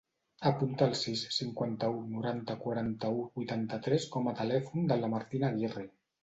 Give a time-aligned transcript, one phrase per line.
[0.51, 5.87] Apunta el sis, cinquanta-u, noranta, quaranta-u, vuitanta-tres com a telèfon de la Martina Agirre.